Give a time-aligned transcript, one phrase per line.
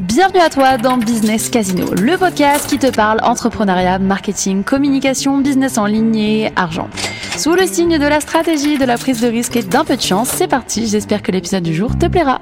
[0.00, 5.78] Bienvenue à toi dans Business Casino, le podcast qui te parle entrepreneuriat, marketing, communication, business
[5.78, 6.90] en ligne et argent.
[7.38, 10.02] Sous le signe de la stratégie, de la prise de risque et d'un peu de
[10.02, 12.40] chance, c'est parti, j'espère que l'épisode du jour te plaira.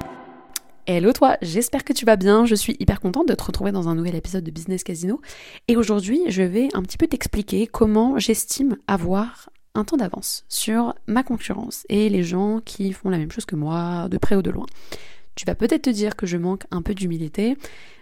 [0.87, 3.87] Hello toi, j'espère que tu vas bien, je suis hyper contente de te retrouver dans
[3.87, 5.21] un nouvel épisode de Business Casino
[5.69, 10.95] et aujourd'hui je vais un petit peu t'expliquer comment j'estime avoir un temps d'avance sur
[11.07, 14.43] ma concurrence et les gens qui font la même chose que moi, de près ou
[14.43, 14.67] de loin.
[15.35, 17.57] Tu vas peut-être te dire que je manque un peu d'humilité,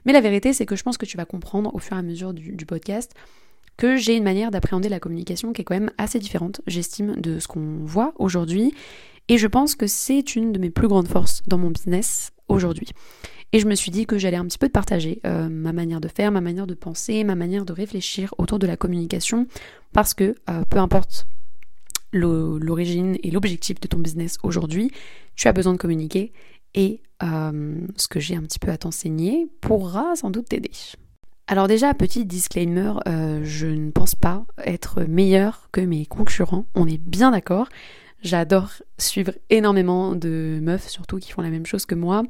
[0.05, 2.03] mais la vérité c'est que je pense que tu vas comprendre au fur et à
[2.03, 3.15] mesure du, podcast
[3.77, 7.39] que j'ai une manière d'appréhender la communication qui est quand même assez différente, j'estime, de
[7.39, 8.75] ce qu'on voit aujourd'hui.
[9.29, 12.89] Et je pense que c'est une de mes plus grandes forces dans mon business aujourd'hui.
[13.53, 16.01] Et je me suis dit que j'allais un petit peu te partager euh, ma manière
[16.01, 19.47] de faire, ma manière de penser, ma manière de réfléchir autour de la communication,
[19.93, 21.27] parce que euh, peu importe
[22.13, 24.91] l'origine et l'objectif de ton business aujourd'hui,
[25.37, 26.33] tu as besoin de communiquer
[26.75, 30.71] et euh, ce que j'ai un petit peu à t'enseigner pourra sans doute t'aider.
[31.47, 36.87] Alors déjà, petit disclaimer, euh, je ne pense pas être meilleur que mes concurrents, on
[36.87, 37.69] est bien d'accord.
[38.23, 42.23] J'adore suivre énormément de meufs, surtout qui font la même chose que moi.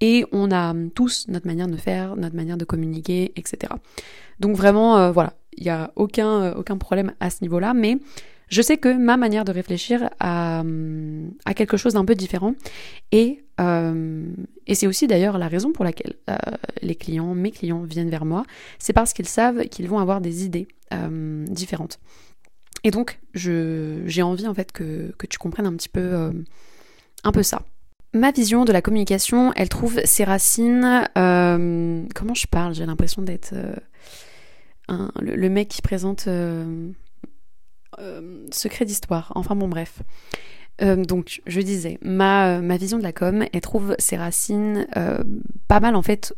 [0.00, 3.72] Et on a tous notre manière de faire, notre manière de communiquer, etc.
[4.40, 7.74] Donc vraiment, euh, voilà, il n'y a aucun problème à ce niveau-là.
[7.74, 7.98] Mais
[8.48, 10.62] je sais que ma manière de réfléchir a,
[11.44, 12.54] a quelque chose d'un peu différent
[13.12, 14.26] et, euh,
[14.66, 16.36] et c'est aussi d'ailleurs la raison pour laquelle euh,
[16.82, 18.44] les clients, mes clients viennent vers moi,
[18.78, 21.98] c'est parce qu'ils savent qu'ils vont avoir des idées euh, différentes.
[22.84, 26.32] Et donc j'ai envie en fait que, tu comprennes un petit peu,
[27.24, 27.62] un peu ça.
[28.14, 31.06] Ma vision de la communication, elle trouve ses racines.
[31.14, 32.74] comment je parle?
[32.74, 33.52] J'ai l'impression d'être
[35.20, 36.28] le, mec qui présente
[37.98, 39.32] euh, secret d'histoire.
[39.34, 40.02] Enfin bon, bref.
[40.82, 45.22] Euh, donc, je disais, ma, ma, vision de la com, elle trouve ses racines euh,
[45.66, 46.34] pas mal en fait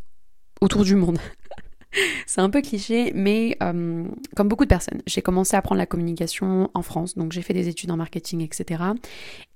[0.60, 1.18] autour du monde.
[2.26, 6.70] C'est un peu cliché, mais comme beaucoup de personnes, j'ai commencé à apprendre la communication
[6.72, 8.84] en France, donc j'ai fait des études en marketing, etc.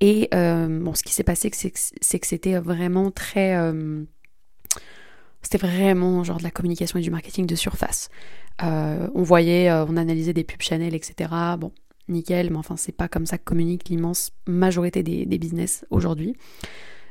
[0.00, 3.56] Et bon, ce qui s'est passé, c'est que c'était vraiment très
[5.42, 8.08] c'était vraiment genre de la communication et du marketing de surface.
[8.60, 11.30] on voyait, on analysait des pubs Chanel, etc.
[11.56, 11.70] Bon,
[12.08, 16.36] nickel, mais enfin c'est pas comme ça que communique l'immense majorité des, business aujourd'hui.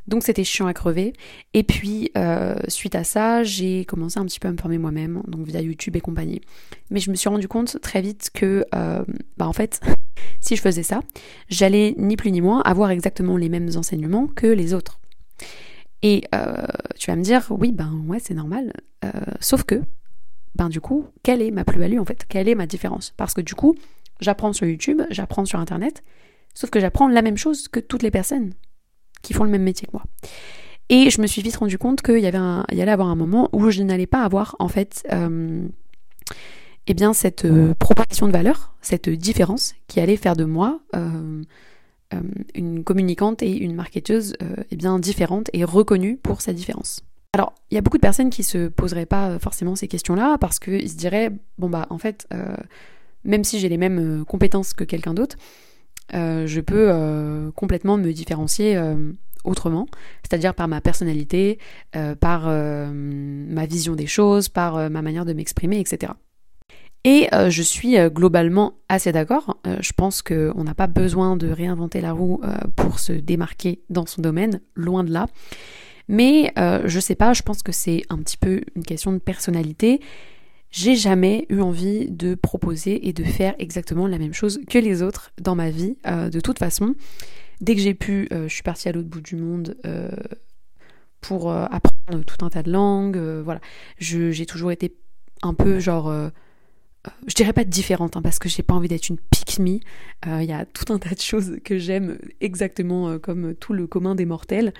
[0.08, 1.14] Donc c'était chiant à crever.
[1.54, 5.24] Et puis euh, suite à ça, j'ai commencé un petit peu à me former moi-même,
[5.28, 6.42] donc via YouTube et compagnie.
[6.90, 9.04] Mais je me suis rendu compte très vite que, euh,
[9.38, 9.80] bah en fait,
[10.42, 11.02] si je faisais ça,
[11.50, 15.00] j'allais ni plus ni moins avoir exactement les mêmes enseignements que les autres.
[16.02, 16.56] Et euh,
[16.98, 18.74] tu vas me dire, oui, ben ouais, c'est normal.
[19.40, 19.82] sauf que,
[20.56, 22.26] ben du coup, quelle est ma plus-value en fait?
[22.28, 23.14] Quelle est ma différence?
[23.16, 23.76] Parce que du coup,
[24.24, 26.04] J'apprends sur YouTube, j'apprends sur Internet,
[26.54, 28.54] sauf que j'apprends la même chose que toutes les personnes
[29.22, 30.04] qui font le même métier que moi.
[30.90, 33.08] Et je me suis vite rendu compte qu'il y avait un, il y allait avoir
[33.08, 35.66] un moment où je n'allais pas avoir en fait euh,
[36.88, 41.42] eh bien cette euh, proposition de valeur, cette différence qui allait faire de moi euh,
[42.54, 44.36] une communicante et une marketeuse
[44.70, 47.02] eh bien différente et reconnue pour sa différence.
[47.34, 50.60] Alors, il y a beaucoup de personnes qui se poseraient pas forcément ces questions-là parce
[50.60, 52.28] qu'ils se diraient bon bah en fait
[53.26, 55.38] même si j'ai les mêmes euh, compétences que quelqu'un d'autre,
[56.14, 58.80] euh, je peux euh, complètement me différencier
[59.44, 59.88] autrement,
[60.24, 61.60] c'est-à-dire par ma personnalité,
[62.20, 66.14] par ma vision des choses, par ma manière de m'exprimer, etc.
[67.04, 69.58] Et je suis globalement assez d'accord.
[69.80, 72.42] je pense qu'on n'a pas besoin de réinventer la roue
[72.78, 75.28] pour se démarquer dans son domaine, loin de là.
[76.08, 76.54] Mais
[76.86, 80.00] je sais pas, je pense que c'est un petit peu une question de personnalité
[80.74, 85.04] j'ai jamais eu envie de proposer et de faire exactement la même chose que les
[85.04, 85.98] autres dans ma vie.
[86.08, 86.96] Euh, de toute façon,
[87.62, 90.10] dès que j'ai pu, euh, je suis partie à l'autre bout du monde euh,
[91.22, 93.18] pour apprendre tout un tas de langues.
[93.18, 93.62] voilà,
[94.00, 94.94] j'ai toujours été
[95.44, 96.12] un peu genre,
[97.28, 99.80] je dirais pas différente hein, parce que j'ai pas envie d'être une pick me.
[100.26, 104.16] Il y a tout un tas de choses que j'aime exactement comme tout le commun
[104.16, 104.74] des mortels,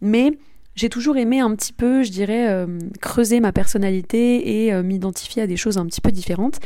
[0.00, 0.38] mais
[0.74, 5.42] j'ai toujours aimé un petit peu, je dirais, euh, creuser ma personnalité et euh, m'identifier
[5.42, 6.60] à des choses un petit peu différentes.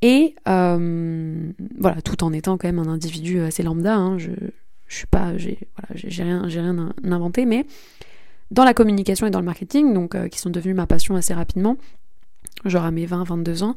[0.00, 3.94] Et euh, voilà, tout en étant quand même un individu assez lambda.
[3.94, 4.30] Hein, je,
[4.88, 7.66] je suis pas, j'ai voilà, rien, rien inventé, mais
[8.50, 11.76] dans la communication et dans le marketing, donc qui sont devenus ma passion assez rapidement,
[12.64, 13.74] genre à mes 20, 22 ans,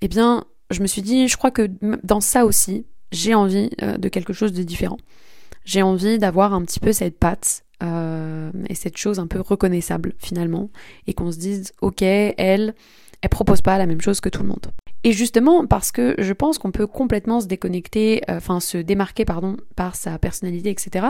[0.00, 1.70] eh bien, je me suis dit, je crois que
[2.02, 4.98] dans ça aussi, j'ai envie de quelque chose de différent.
[5.64, 10.14] J'ai envie d'avoir un petit peu cette patte euh, et cette chose un peu reconnaissable
[10.18, 10.70] finalement,
[11.06, 12.74] et qu'on se dise ok, elle,
[13.20, 14.66] elle propose pas la même chose que tout le monde.
[15.04, 19.24] Et justement parce que je pense qu'on peut complètement se déconnecter, euh, enfin se démarquer
[19.24, 21.06] pardon par sa personnalité, etc.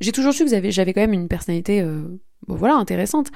[0.00, 2.02] J'ai toujours su que j'avais quand même une personnalité, euh,
[2.46, 3.30] voilà, intéressante.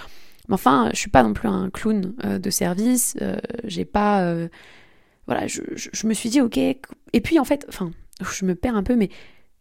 [0.49, 3.17] Mais enfin, je suis pas non plus un clown de service.
[3.65, 4.35] j'ai pas,
[5.27, 6.59] voilà, je, je, me suis dit ok.
[6.59, 7.91] Et puis en fait, enfin,
[8.21, 9.11] je me perds un peu, mais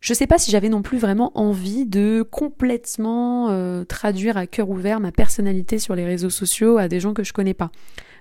[0.04, 4.70] je sais pas si j'avais non plus vraiment envie de complètement euh, traduire à cœur
[4.70, 7.72] ouvert ma personnalité sur les réseaux sociaux à des gens que je connais pas.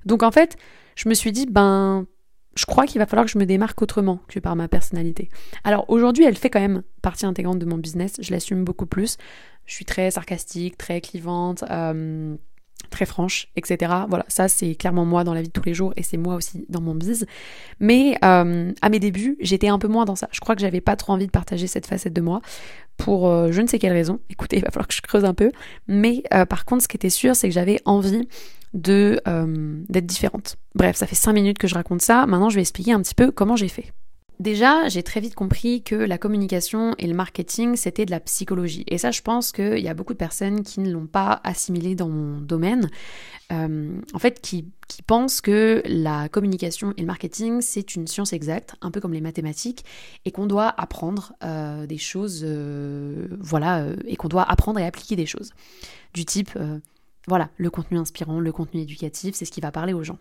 [0.07, 0.57] Donc en fait,
[0.95, 2.07] je me suis dit, ben,
[2.55, 5.29] je crois qu'il va falloir que je me démarque autrement que par ma personnalité.
[5.65, 9.17] Alors aujourd'hui, elle fait quand même partie intégrante de mon business, je l'assume beaucoup plus.
[9.67, 11.65] Je suis très sarcastique, très clivante.
[11.69, 12.37] Euh,
[12.93, 13.93] très franche, etc.
[14.09, 16.37] Voilà, ça c'est clairement moi dans la vie de tous les jours et c'est moi
[16.37, 17.27] aussi dans mon bise.
[17.81, 20.29] Mais euh, à mes débuts, j'étais un peu moins dans ça.
[20.31, 22.41] Je crois que j'avais pas trop envie de partager cette facette de moi
[22.97, 24.21] pour euh, je ne sais quelle raison.
[24.31, 25.51] Écoutez, il va falloir que je creuse un peu.
[25.89, 28.29] Mais euh, par contre, ce qui était sûr, c'est que j'avais envie
[28.75, 30.57] d'être différente.
[30.75, 32.27] Bref, ça fait cinq minutes que je raconte ça.
[32.27, 33.93] Maintenant, je vais expliquer un petit peu comment j'ai fait.
[34.43, 38.83] Déjà, j'ai très vite compris que la communication et le marketing, c'était de la psychologie.
[38.89, 41.95] Et ça, je pense qu'il y a beaucoup de personnes qui ne l'ont pas assimilé
[41.95, 42.91] dans mon domaine.
[43.53, 44.67] Euh, en fait, qui,
[45.07, 49.21] pensent que la communication et le marketing, c'est une science exacte, un peu comme les
[49.21, 49.85] mathématiques,
[50.25, 55.15] et qu'on doit apprendre euh, des choses, euh, voilà, et qu'on doit apprendre et appliquer
[55.15, 55.53] des choses.
[56.15, 56.59] Du type,
[57.29, 60.19] voilà, le contenu inspirant, le contenu éducatif, c'est ce qui va parler aux gens.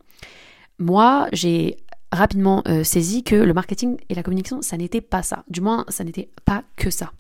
[0.78, 1.78] Moi, j'ai
[2.12, 5.44] rapidement euh, saisi que le marketing et la communication, ça n'était pas ça.
[5.50, 7.12] Du moins, ça n'était pas que ça.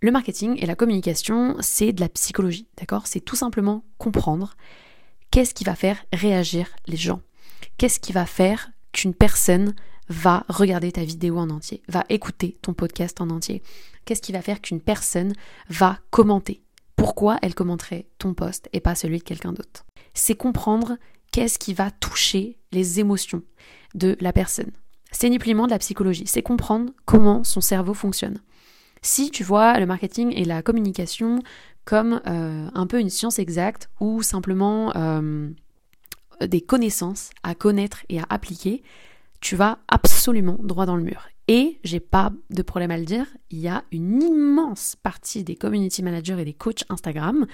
[0.00, 3.06] Le marketing et la communication, c'est de la psychologie, d'accord?
[3.06, 4.54] C'est tout simplement comprendre
[5.30, 7.20] qu'est-ce qui va faire réagir les gens.
[7.78, 9.74] Qu'est-ce qui va faire qu'une personne
[10.08, 13.62] va regarder ta vidéo en entier, va écouter ton podcast en entier?
[14.04, 15.32] Qu'est-ce qui va faire qu'une personne
[15.68, 16.62] va commenter?
[16.94, 19.84] Pourquoi elle commenterait ton post et pas celui de quelqu'un d'autre?
[20.14, 20.96] C'est comprendre
[21.36, 23.42] qu'est-ce qui va toucher les émotions,
[23.94, 24.70] de la personne.
[25.12, 28.40] C'est ni plus de la psychologie, c'est comprendre comment son cerveau fonctionne.
[29.02, 31.42] Si tu vois le marketing et la communication
[31.84, 35.50] comme euh, un peu une science exacte ou simplement euh,
[36.40, 38.82] des connaissances à connaître et à appliquer,
[39.42, 41.26] tu vas absolument droit dans le mur.
[41.48, 45.54] Et j'ai pas de problème à le dire, il y a une immense partie des
[45.54, 47.46] community managers et des coachs Instagram,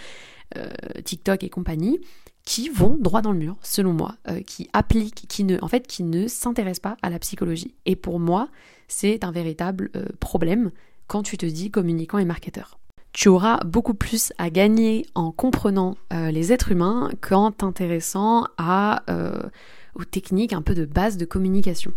[0.56, 0.71] euh,
[1.05, 2.00] TikTok et compagnie,
[2.44, 6.27] qui vont droit dans le mur, selon moi, euh, qui appliquent, qui ne, qui ne
[6.27, 7.75] s'intéressent pas à la psychologie.
[7.85, 8.49] Et pour moi,
[8.89, 10.71] c'est un véritable euh, problème
[11.06, 12.79] quand tu te dis communicant et marketeur.
[13.12, 18.47] Tu auras beaucoup plus à gagner en comprenant les êtres humains qu'en t'intéressant
[19.95, 21.93] aux techniques un peu de base de communication.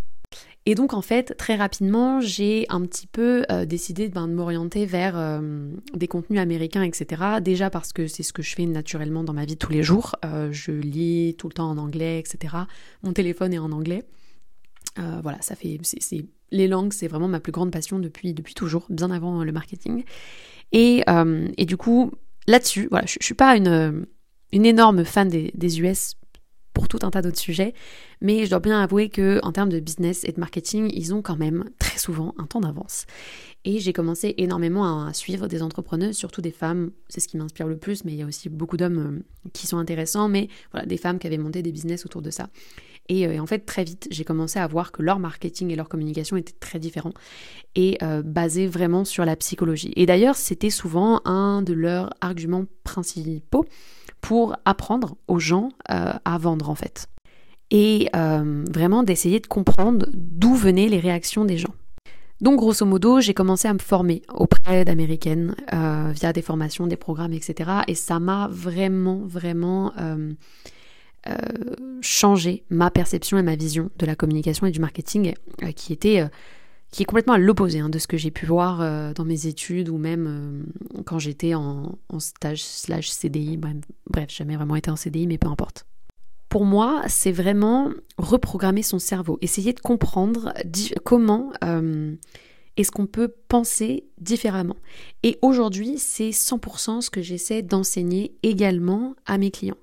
[0.68, 4.88] Et donc en fait, très rapidement, j'ai un petit peu euh, décidé ben, de m'orienter
[4.88, 7.22] vers euh, des contenus américains, etc.
[7.40, 10.16] Déjà parce que c'est ce que je fais naturellement dans ma vie tous les jours.
[10.26, 12.56] Euh, je lis tout le temps en anglais, etc.
[13.04, 14.04] Mon téléphone est en anglais.
[14.98, 15.80] voilà, ça fait,
[16.52, 20.04] les langues, c'est vraiment ma plus grande passion depuis, depuis toujours, bien avant le marketing.
[20.72, 21.04] Et,
[21.58, 22.12] et du coup,
[22.48, 24.08] là-dessus, voilà, je, je suis pas une,
[24.52, 26.16] une énorme fan des, des US
[26.76, 27.74] pour tout un tas d'autres sujets,
[28.22, 31.24] mais je dois bien avouer que en termes de business et de marketing, ils ont
[31.24, 33.08] quand même très souvent un temps d'avance.
[33.64, 37.66] Et j'ai commencé énormément à suivre des entrepreneuses, surtout des femmes, c'est ce qui m'inspire
[37.66, 40.86] le plus, mais il y a aussi beaucoup d'hommes euh, qui sont intéressants, mais voilà,
[40.86, 42.50] des femmes qui avaient monté des business autour de ça.
[43.08, 45.90] Et, euh, en fait, très vite, j'ai commencé à voir que leur marketing et leur
[45.90, 47.14] communication étaient très différents
[47.76, 49.94] et euh, basés vraiment sur la psychologie.
[49.96, 53.66] Et d'ailleurs, c'était souvent un de leurs arguments principaux
[54.26, 57.08] pour apprendre aux gens euh, à vendre en fait.
[57.70, 61.76] Et euh, vraiment d'essayer de comprendre d'où venaient les réactions des gens.
[62.42, 66.96] Donc grosso modo, j'ai commencé à me former auprès d'américaines euh, via des formations, des
[66.96, 67.70] programmes, etc.
[67.88, 69.94] Et ça m'a vraiment, vraiment
[72.02, 75.34] changé ma perception et ma vision de la communication et du marketing
[75.76, 76.24] qui était
[76.96, 79.48] qui est complètement à l'opposé hein, de ce que j'ai pu voir euh, dans mes
[79.48, 80.28] études ou même
[80.98, 83.58] euh, quand j'étais en, stage slash CDI.
[83.58, 83.76] Bref,
[84.10, 85.86] bref, jamais vraiment été en CDI, mais peu importe.
[86.48, 90.54] Pour moi, c'est vraiment reprogrammer son cerveau, essayer de comprendre
[91.04, 92.16] comment euh,
[92.78, 94.78] est-ce qu'on peut penser différemment.
[95.24, 99.76] Et aujourd'hui, c'est 100% ce que j'essaie d'enseigner également à mes clients.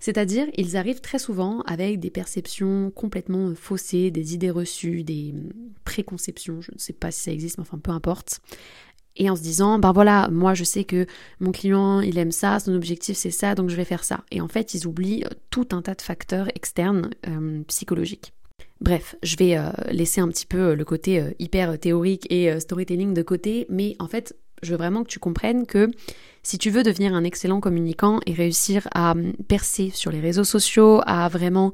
[0.00, 5.34] C'est-à-dire, ils arrivent très souvent avec des perceptions complètement faussées, des idées reçues, des
[5.84, 8.40] préconceptions, je ne sais pas si ça existe, mais enfin peu importe.
[9.16, 11.06] Et en se disant, ben voilà, moi je sais que
[11.40, 14.24] mon client, il aime ça, son objectif c'est ça, donc je vais faire ça.
[14.30, 18.32] Et en fait, ils oublient euh, tout un tas de facteurs externes euh, psychologiques.
[18.80, 23.22] Bref, je vais euh, laisser un petit peu le côté hyper théorique et storytelling de
[23.22, 25.90] côté, mais en fait, je veux vraiment que tu comprennes que
[26.42, 29.14] si tu veux devenir un excellent communicant et réussir à
[29.48, 31.72] percer sur les réseaux sociaux, à vraiment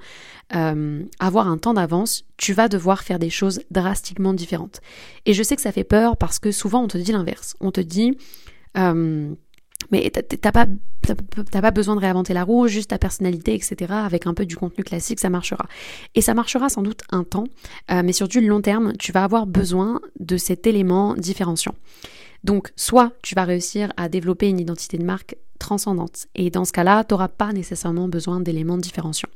[0.54, 4.80] euh, avoir un temps d'avance, tu vas devoir faire des choses drastiquement différentes.
[5.26, 7.54] Et je sais que ça fait peur parce que souvent on te dit l'inverse.
[7.60, 8.18] On te dit,
[8.76, 9.36] hum,
[9.92, 10.66] Mais t'as pas,
[11.62, 13.92] pas besoin de réinventer la roue, juste ta personnalité, etc.
[13.92, 15.66] Avec un peu du contenu classique, ça marchera.
[16.14, 17.44] Et ça marchera sans doute un temps,
[17.90, 21.74] euh, mais sur du long terme, tu vas avoir besoin de cet élément différenciant.
[22.44, 26.72] Donc, soit tu vas réussir à développer une identité de marque transcendante, et dans ce
[26.72, 29.30] cas-là, tu n'auras pas nécessairement besoin d'éléments différenciants.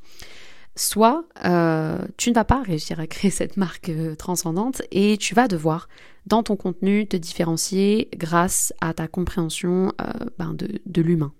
[0.77, 5.35] Soit euh, tu ne vas pas réussir à créer cette marque euh, transcendante et tu
[5.35, 5.89] vas devoir
[6.27, 11.33] dans ton contenu te différencier grâce à ta compréhension euh, ben, de, l'humain.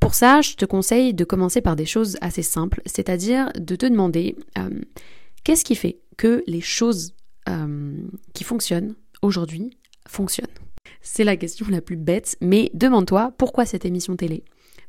[0.00, 3.86] Pour ça, je te conseille de commencer par des choses assez simples, c'est-à-dire de te
[3.86, 4.36] demander
[5.44, 7.14] qu'est-ce qui fait que les choses
[8.34, 10.48] qui fonctionnent aujourd'hui fonctionnent?
[11.06, 14.42] C'est la question la plus bête, mais demande-toi pourquoi cette émission télé?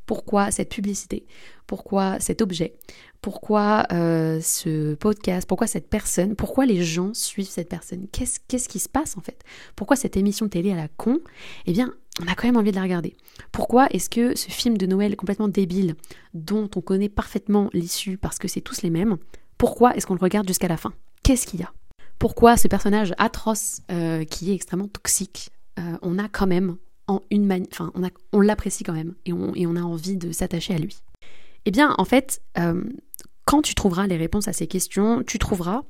[0.05, 1.25] Pourquoi cette publicité?
[1.67, 2.73] Pourquoi cet objet?
[3.21, 5.45] Pourquoi euh, ce podcast?
[5.45, 6.37] Pourquoi cette personne?
[6.37, 8.07] Pourquoi les gens suivent cette personne?
[8.13, 9.43] Qu'est-ce qui se passe en fait?
[9.75, 11.19] Pourquoi cette émission télé à la con?
[11.65, 11.93] Eh bien,
[12.23, 13.17] on a quand même envie de la regarder.
[13.51, 15.95] Pourquoi est-ce que ce film de Noël complètement débile,
[16.33, 19.17] dont on connaît parfaitement l'issue parce que c'est tous les mêmes,
[19.57, 20.93] pourquoi est-ce qu'on le regarde jusqu'à la fin?
[21.23, 21.73] Qu'est-ce qu'il y a?
[22.19, 26.77] Pourquoi ce personnage atroce euh, qui est extrêmement toxique, euh, on a quand même
[27.07, 30.31] en une enfin, on, on l'apprécie quand même et on, et on, a envie de
[30.31, 30.97] s'attacher à lui.
[31.65, 32.83] Eh bien, en fait, euh,
[33.45, 35.83] quand tu trouveras les réponses à ces questions, tu trouveras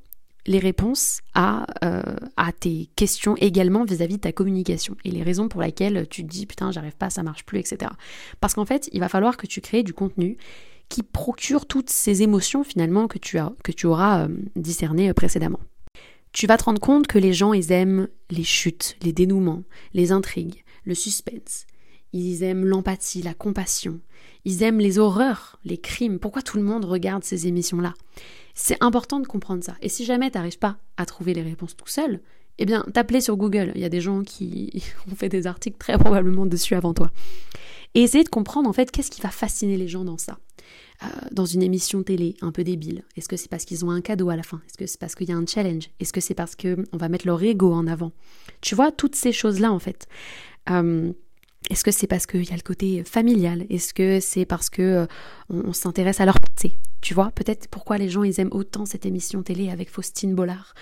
[0.47, 2.03] les réponses à, euh,
[2.37, 6.27] à tes questions également vis-à-vis de ta communication et les raisons pour lesquelles tu te
[6.27, 7.91] dis putain, j'arrive pas, ça marche plus, etc.
[8.41, 10.37] Parce qu'en fait, il va falloir que tu crées du contenu
[10.87, 15.59] qui procure toutes ces émotions finalement que tu, as, que tu auras discernées précédemment.
[16.35, 19.63] Tu vas te rendre compte que les gens, ils aiment les chutes, les dénouements,
[19.93, 21.65] les intrigues, le suspense.
[22.11, 24.01] Ils aiment l'empathie, la compassion.
[24.43, 26.19] Ils aiment les horreurs, les crimes.
[26.19, 27.93] Pourquoi tout le monde regarde ces émissions-là?
[28.53, 29.77] C'est important de comprendre ça.
[29.81, 32.19] Et si jamais tu n'arrives pas à trouver les réponses tout seul,
[32.57, 33.71] eh bien, t'appeler sur Google.
[33.73, 37.11] Il y a des gens qui ont fait des articles très probablement dessus avant toi.
[37.93, 40.37] Et essayer de comprendre en fait qu'est-ce qui va fasciner les gens dans ça.
[41.03, 43.03] Euh, dans une émission télé un peu débile.
[43.17, 44.61] Est-ce que c'est parce qu'ils ont un cadeau à la fin?
[44.65, 45.89] Est-ce que c'est parce qu'il y a un challenge?
[45.99, 48.13] Est-ce que c'est parce qu'on va mettre leur ego en avant?
[48.61, 50.07] Tu vois, toutes ces choses-là en fait.
[50.69, 51.11] Euh,
[51.69, 53.65] est-ce que c'est parce qu'il y a le côté familial?
[53.69, 55.05] Est-ce que c'est parce que euh,
[55.49, 56.77] on, s'intéresse à leur passé?
[57.01, 60.75] Tu vois, peut-être pourquoi les gens ils aiment autant cette émission télé avec Faustine Bollard.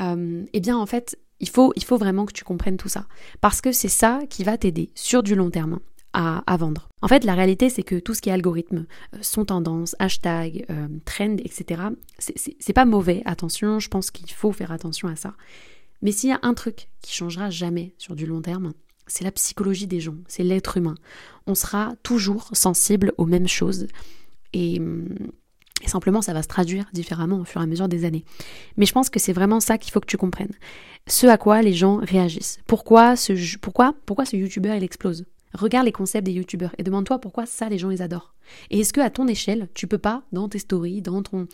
[0.00, 3.06] Euh, eh bien, en fait, il faut, il faut vraiment que tu comprennes tout ça.
[3.40, 5.80] Parce que c'est ça qui va t'aider sur du long terme
[6.12, 6.88] à, vendre.
[7.02, 8.86] En fait, la réalité, c'est que tout ce qui est algorithme,
[9.20, 10.66] son tendance, hashtag,
[11.04, 11.82] trend, etc.,
[12.18, 13.22] c'est pas mauvais.
[13.24, 15.34] Attention, je pense qu'il faut faire attention à ça.
[16.02, 18.72] Mais s'il y a un truc qui changera jamais sur du long terme,
[19.08, 20.94] c'est la psychologie des gens, c'est l'être humain.
[21.46, 23.86] On sera toujours sensible aux mêmes choses
[24.52, 24.80] et,
[25.86, 28.24] simplement ça va se traduire différemment au fur et à mesure des années.
[28.76, 30.52] Mais je pense que c'est vraiment ça qu'il faut que tu comprennes.
[31.06, 32.58] Ce à quoi les gens réagissent.
[32.66, 35.24] Pourquoi ce, pourquoi, pourquoi ce youtubeur il explose?
[35.54, 38.34] Regarde les concepts des youtubeurs et demande-toi pourquoi ça les gens les adorent.
[38.70, 41.46] Et est-ce que à ton échelle, tu peux pas dans tes stories, dans ton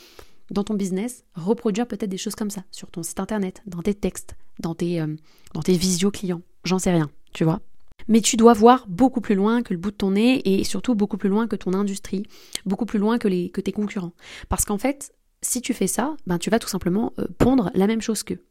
[0.51, 3.95] dans ton business, reproduire peut-être des choses comme ça sur ton site internet, dans tes
[3.95, 5.17] textes, dans tes, euh,
[5.55, 7.61] dans tes visio clients, j'en sais rien tu vois.
[8.09, 10.95] Mais tu dois voir beaucoup plus loin que le bout de ton nez et surtout
[10.95, 12.25] beaucoup plus loin que ton industrie,
[12.65, 14.13] beaucoup plus loin que, les, que tes concurrents.
[14.49, 17.87] Parce qu'en fait, si tu fais ça, ben tu vas tout simplement euh, pondre la
[17.87, 18.43] même chose qu'eux.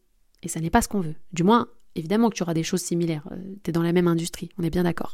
[0.44, 1.16] Et ça n'est pas ce qu'on veut.
[1.32, 3.28] Du moins, évidemment que tu auras des choses similaires.
[3.32, 5.14] Euh, tu es dans la même industrie, on est bien d'accord.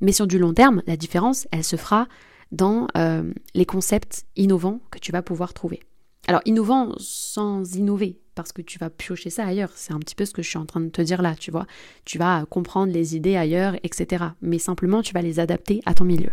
[0.00, 2.08] Mais sur du long terme, la différence, elle se fera
[2.52, 5.80] dans euh, les concepts innovants que tu vas pouvoir trouver.
[6.28, 9.70] Alors, innovant sans innover, parce que tu vas piocher ça ailleurs.
[9.74, 11.50] C'est un petit peu ce que je suis en train de te dire là, tu
[11.50, 11.66] vois.
[12.04, 14.24] Tu vas comprendre les idées ailleurs, etc.
[14.42, 16.30] Mais simplement, tu vas les adapter à ton milieu.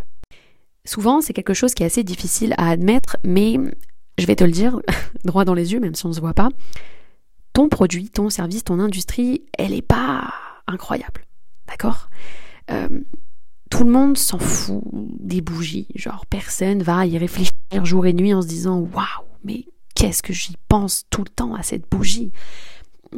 [0.86, 3.58] Souvent, c'est quelque chose qui est assez difficile à admettre, mais
[4.18, 4.82] je vais te le dire
[5.24, 6.50] droit dans les yeux, même si on ne se voit pas.
[7.54, 10.34] Ton produit, ton service, ton industrie, elle n'est pas
[10.68, 11.26] incroyable.
[11.68, 12.10] D'accord?
[12.72, 13.02] Euh,
[13.70, 15.88] Tout le monde s'en fout des bougies.
[15.96, 20.34] Genre, personne va y réfléchir jour et nuit en se disant Waouh, mais qu'est-ce que
[20.34, 22.32] j'y pense tout le temps à cette bougie?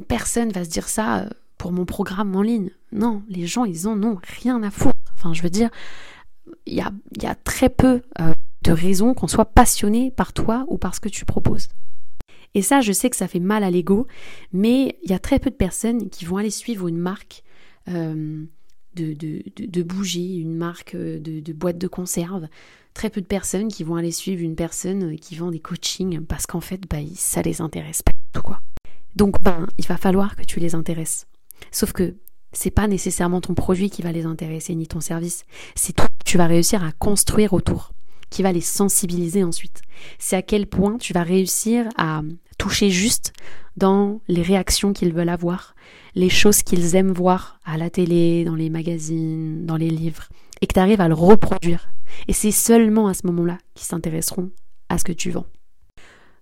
[0.07, 2.69] Personne va se dire ça euh, pour mon programme en ligne.
[2.91, 4.95] Non, les gens, ils en ont rien à foutre.
[5.13, 5.69] Enfin, je veux dire,
[6.65, 10.95] il y a, très peu euh, de raisons qu'on soit passionné par toi ou par
[10.95, 11.69] ce que tu proposes.
[12.55, 14.07] Et ça, je sais que ça fait mal à l'ego,
[14.51, 17.43] mais il y a très peu de personnes qui vont aller suivre une marque
[17.89, 18.45] euh,
[18.95, 22.47] de, bougies, une marque de, de boîte de conserve,
[22.93, 26.47] très peu de personnes qui vont aller suivre une personne qui vend des coachings parce
[26.47, 28.62] qu'en fait, bah, ça les intéresse pas du tout, quoi.
[29.15, 31.27] Donc, ben, il va falloir que tu les intéresses.
[31.71, 32.15] Sauf que
[32.51, 35.45] c'est pas nécessairement ton produit qui va les intéresser, ni ton service.
[35.75, 37.91] C'est tout que tu vas réussir à construire autour,
[38.35, 39.81] qui va les sensibiliser ensuite.
[40.19, 42.21] C'est à quel point tu vas réussir à
[42.57, 43.31] toucher juste
[43.77, 45.73] dans les réactions qu'ils veulent avoir,
[46.15, 50.27] les choses qu'ils aiment voir à la télé, dans les magazines, dans les livres,
[50.59, 51.89] et que tu arrives à le reproduire.
[52.27, 54.51] Et c'est seulement à ce moment-là qu'ils s'intéresseront
[54.89, 55.47] à ce que tu vends.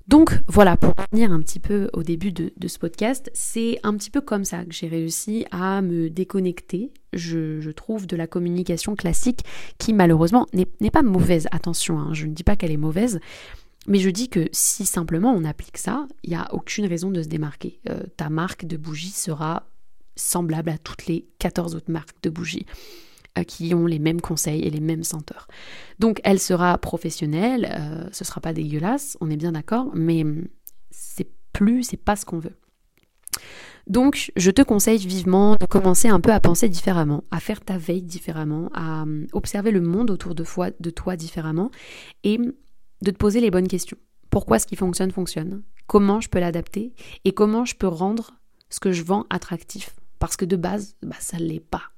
[0.08, 4.10] Donc voilà, pour revenir un petit peu au début de, ce podcast, c'est un petit
[4.10, 9.46] peu comme ça que j'ai réussi à me déconnecter, je, trouve, de la communication classique
[9.78, 11.48] qui malheureusement n'est pas mauvaise.
[11.52, 13.22] Attention, hein, je ne dis pas qu'elle est mauvaise,
[13.88, 17.22] mais je dis que si simplement on applique ça, il n'y a aucune raison de
[17.22, 17.80] se démarquer.
[17.90, 19.68] Euh, ta marque de bougie sera
[20.16, 22.66] semblable à toutes les 14 autres marques de bougies
[23.48, 25.48] qui ont les mêmes conseils et les mêmes senteurs.
[26.00, 30.24] Donc elle sera professionnelle, euh, ce sera pas dégueulasse, on est bien d'accord, mais
[30.92, 32.56] c'est plus, c'est pas ce qu'on veut.
[33.88, 37.78] Donc, je te conseille vivement de commencer un peu à penser différemment, à faire ta
[37.78, 41.70] veille différemment, à hum, observer le monde autour de, toi, de toi différemment
[42.24, 43.98] et de te poser les bonnes questions.
[44.30, 45.64] Pourquoi ce qui fonctionne fonctionne?
[45.86, 46.94] Comment je peux l'adapter?
[47.26, 48.32] Et comment je peux rendre
[48.70, 49.96] ce que je vends attractif?
[50.18, 51.93] Parce que de base, bah, ça ne l'est pas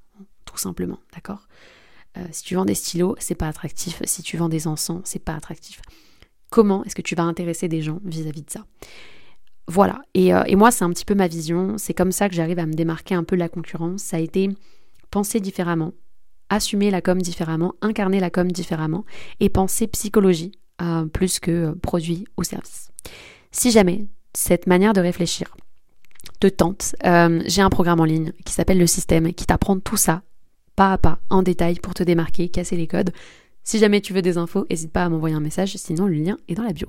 [0.46, 1.46] tout simplement, d'accord?
[2.16, 4.00] Euh, Si tu vends des stylos, c'est pas attractif.
[4.04, 5.82] Si tu vends des encens, c'est pas attractif.
[6.48, 8.64] Comment est-ce que tu vas intéresser des gens vis-à-vis de ça?
[9.66, 10.00] Voilà.
[10.14, 11.76] Et, euh, et moi, c'est un petit peu ma vision.
[11.76, 14.00] C'est comme ça que j'arrive à me démarquer un peu de la concurrence.
[14.00, 14.48] Ça a été
[15.10, 15.92] penser différemment,
[16.48, 19.04] assumer la com différemment, incarner la com différemment
[19.40, 22.90] et penser psychologie euh, plus que produit ou service.
[23.50, 25.56] Si jamais cette manière de réfléchir
[26.40, 26.94] te tente,
[27.46, 30.22] j'ai un programme en ligne qui s'appelle Le Système qui t'apprend tout ça
[30.76, 33.10] pas à pas, en détail, pour te démarquer, casser les codes.
[33.64, 36.36] Si jamais tu veux des infos, n'hésite pas à m'envoyer un message, sinon le lien
[36.48, 36.86] est dans la bio.